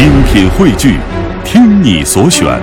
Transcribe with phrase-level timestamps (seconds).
[0.00, 0.98] 精品汇聚，
[1.44, 2.58] 听你所选，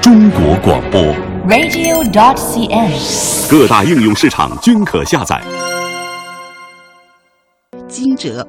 [0.00, 1.02] 中国广播。
[1.48, 3.50] radio.dot.cn，。
[3.50, 5.42] 各大应用市场均可下载。
[7.88, 8.46] 惊蛰，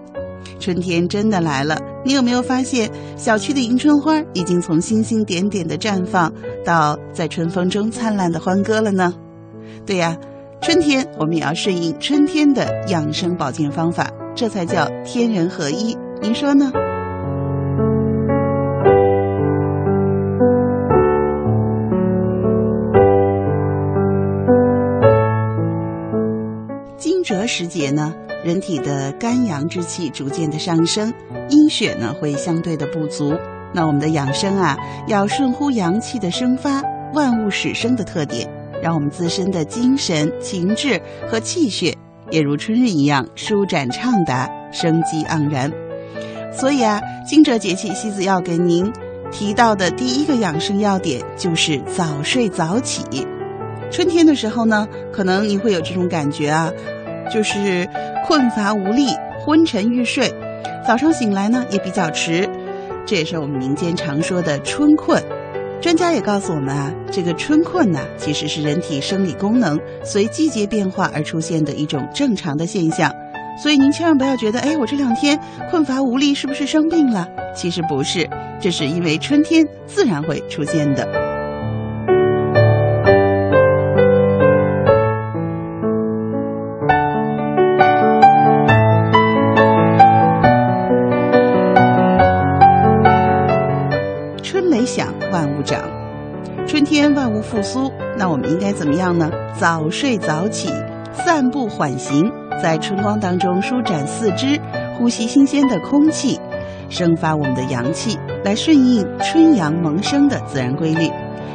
[0.60, 1.76] 春天真的来了。
[2.06, 6.32] 你有没有发现，小区的迎春花已经从星星点点的绽放，
[6.64, 9.12] 到在春风中灿烂的欢歌了呢？
[9.88, 10.16] 对呀，
[10.62, 15.98] 春天我们也要顺应春天的养生保健方法，这才叫天人合一。
[16.22, 16.72] 您说呢？
[27.30, 28.12] 蛰时节呢，
[28.44, 31.14] 人体的肝阳之气逐渐的上升，
[31.48, 33.36] 阴血呢会相对的不足。
[33.72, 36.82] 那我们的养生啊，要顺乎阳气的生发、
[37.14, 38.50] 万物始生的特点，
[38.82, 41.96] 让我们自身的精神、情志和气血
[42.32, 45.72] 也如春日一样舒展畅达、生机盎然。
[46.52, 48.92] 所以啊，惊蛰节气，西子要给您
[49.30, 53.04] 提到的第一个养生要点就是早睡早起。
[53.92, 56.72] 春天的时候呢，可能你会有这种感觉啊，
[57.30, 57.88] 就是
[58.26, 59.08] 困乏无力、
[59.46, 60.34] 昏沉欲睡，
[60.86, 62.50] 早上醒来呢也比较迟，
[63.06, 65.24] 这也是我们民间常说的春困。
[65.82, 73.14] 专家也告诉我们啊，这个春困呢，其实是人体生理功能随季节变化而出现的一种正常的现象。
[73.62, 77.28] 所以您千万不要觉得，哎，我这两天困乏无力，是不是生病了？
[77.56, 81.29] 其实不是，这是因为春天自然会出现的。
[96.68, 99.30] 春天万物复苏，那我们应该怎么样呢？
[99.60, 100.70] 早睡早起，
[101.14, 102.32] 散步缓行，
[102.62, 104.60] 在春光当中舒展四肢，
[104.98, 106.40] 呼吸新鲜的空气，
[106.90, 111.10] 生发我们的阳气，来顺应春阳萌生的自然规律，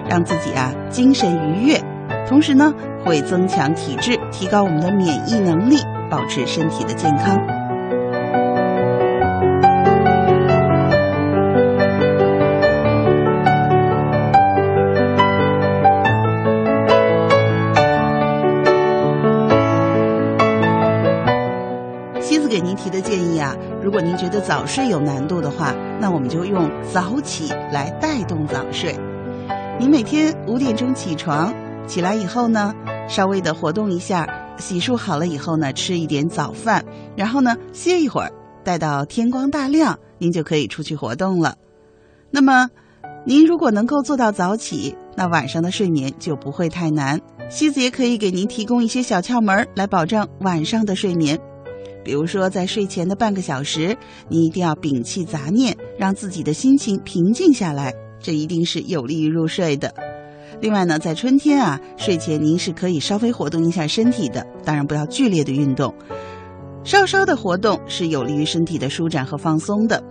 [0.09, 1.81] 让自己啊精神愉悦，
[2.29, 5.77] 同时呢会增强体质，提高我们的免疫能力，
[6.11, 7.64] 保持身体的健康。
[22.55, 28.97] 给您提的建议啊，如果您觉得早睡有难度的话，那我们就用早起来带动早睡。
[29.77, 31.53] 您每天五点钟起床，
[31.89, 32.73] 起来以后呢，
[33.09, 36.85] 稍微的活动一下，洗漱好了以后呢，吃一点早饭，
[37.17, 38.31] 然后呢歇一会儿，
[38.63, 41.57] 待到天光大亮，您就可以出去活动了。
[42.31, 42.69] 那么，
[43.27, 47.21] 您如果能够做到早起，那晚上的睡眠就不会太难。
[47.51, 51.37] 西子也可以给您提供一些小窍门来保证晚上的睡眠。
[52.05, 53.97] 比如说，在睡前的半个小时，
[54.29, 59.93] 你一定要摒弃杂念，让自己的心情平静下来，这一定是有利于入睡的。
[60.61, 65.95] 另外呢，在春天啊，睡前您是可以稍微活动一下身体的，当然不要剧烈的运动，
[66.85, 70.03] 稍稍的活动是有利于身体的舒展和放松的。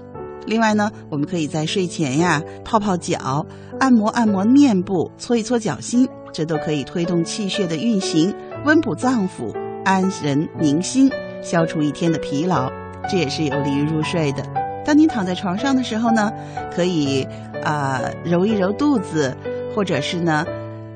[0.45, 3.45] 另外呢，我们可以在睡前呀泡泡脚，
[3.79, 9.55] 按摩按摩面部，搓一搓脚心，这都可以推动气血的运行，温补脏腑，
[9.85, 11.09] 安神宁心。
[11.43, 12.71] 消除一天的疲劳，
[13.09, 14.43] 这也是有利于入睡的。
[14.85, 16.31] 当您躺在床上的时候呢，
[16.73, 17.27] 可以
[17.63, 19.35] 啊、揉一揉肚子，
[19.75, 20.45] 或者是呢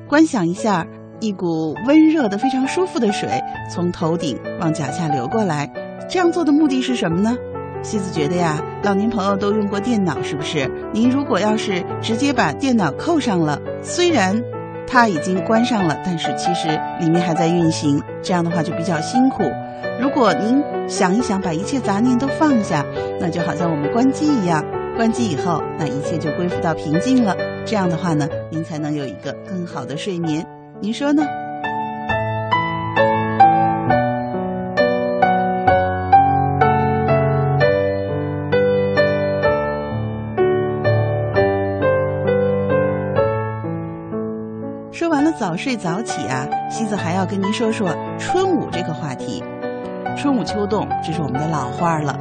[0.06, 0.86] 观想一下
[1.20, 3.28] 一股温热的、非常舒服的水
[3.70, 5.70] 从头顶往脚下流过来。
[6.08, 7.36] 这样做的目的是什么呢？
[7.82, 10.70] 西子觉得呀，老年朋友都用过电脑，是不是？
[10.92, 14.42] 您如果要是直接把电脑扣上了，虽然
[14.86, 16.68] 它已经关上了，但是其实
[17.00, 19.44] 里面还在运行，这样的话就比较辛苦。
[20.00, 22.84] 如果您想一想，把一切杂念都放下，
[23.20, 24.64] 那就好像我们关机一样，
[24.96, 27.36] 关机以后，那一切就恢复到平静了。
[27.64, 30.46] 这样的话呢，您才能有一个更好的睡眠。
[30.80, 31.22] 您说呢？
[44.90, 49.42] 说完了早睡早起啊，西子还要跟您说说春捂这个话题。
[50.18, 52.18] 春捂秋冻，这是我们的老话了，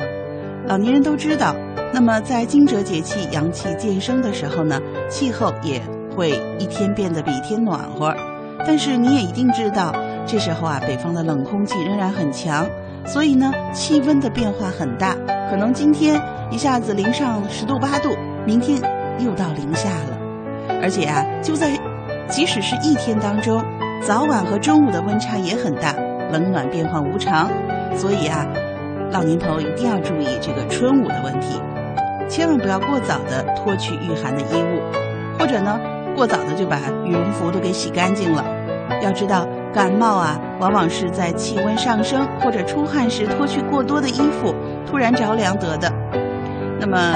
[0.67, 1.55] 老年人都知道。
[1.91, 4.79] 那么在惊蛰节气阳气渐生的时候呢，
[5.09, 5.81] 气候也
[6.15, 8.15] 会一天变得比一天暖和。
[8.59, 9.91] 但是你也一定知道，
[10.27, 12.67] 这时候啊，北方的冷空气仍然很强，
[13.03, 15.15] 所以呢，气温的变化很大。
[15.50, 16.21] 可能今天
[16.51, 18.15] 一下子零上十度八度，
[18.45, 18.79] 明天
[19.17, 20.17] 又到零下了。
[20.83, 21.71] 而且啊，就在
[22.29, 23.63] 即使是一天当中，
[24.05, 25.93] 早晚和中午的温差也很大，
[26.31, 27.50] 冷暖变换无常。
[27.97, 28.45] 所以啊，
[29.11, 31.59] 老年朋友一定要注意这个春捂的问题。
[32.29, 34.81] 千万不要过早的脱去御寒的衣物，
[35.39, 35.79] 或者呢，
[36.15, 38.44] 过早的就把羽绒服都给洗干净了。
[39.01, 44.53] 要知道，感冒啊，往往是在气温上升或者出汗时脱去过多的衣服，
[44.85, 45.91] 突然着凉得的。
[46.79, 47.15] 那么，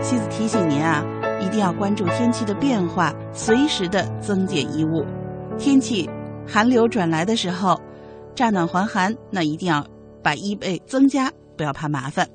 [0.00, 1.04] 妻子提醒您啊，
[1.40, 5.04] 一定要关注天气的变化，随时的增减衣物。
[5.58, 6.08] 天气
[6.46, 7.78] 寒流转来的时候，
[8.34, 9.86] 乍暖还寒，那一定要
[10.22, 12.28] 把衣被增加，不要怕麻烦。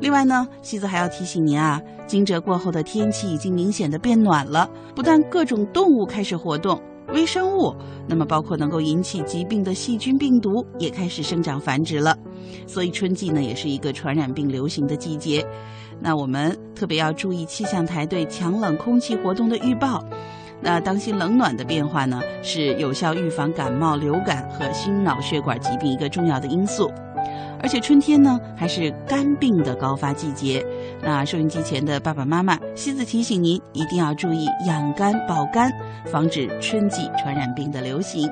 [0.00, 6.80] 另外呢，西子还要提醒您啊，惊蛰过后的天气已经明显的变暖了，不但各种动物开始活动，
[7.12, 7.74] 微生物，
[8.08, 12.16] 那么包括能够引起疾病的细菌、病毒也开始生长繁殖了。
[12.66, 15.46] 所以春季呢，也是一个传染病流行的季节。
[16.00, 20.04] 那我们特别要注意气象台对强冷空气活动的预报。
[20.60, 26.90] 那当心冷暖的变化呢，是有效预防感冒、流感和心脑血管疾病一个重要的因素。
[27.62, 30.64] 而且春天呢，还是肝病的高发季节。
[31.00, 35.70] 那收音机前的爸爸妈妈，西子提醒您一定要注意养肝保肝，
[36.06, 38.28] 防止春季传染病的流行。